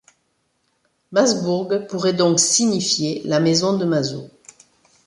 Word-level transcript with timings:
Masbourg 1.11 1.85
pourrait 1.87 2.13
donc 2.15 2.39
signifier 2.39 3.21
la 3.23 3.39
maison 3.39 3.77
de 3.77 3.85
Maso. 3.85 4.31